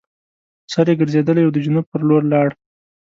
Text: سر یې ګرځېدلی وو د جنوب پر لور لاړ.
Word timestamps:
سر 0.71 0.85
یې 0.89 0.95
ګرځېدلی 0.99 1.43
وو 1.43 1.55
د 1.55 1.57
جنوب 1.65 1.85
پر 1.91 2.01
لور 2.09 2.23
لاړ. 2.31 2.47